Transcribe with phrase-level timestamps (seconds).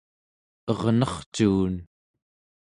[0.71, 1.73] ernercuun